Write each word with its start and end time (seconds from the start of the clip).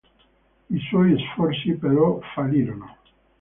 I 0.71 0.79
suoi 0.79 1.15
sforzi, 1.19 1.73
però, 1.75 2.19
fallirono. 2.33 2.97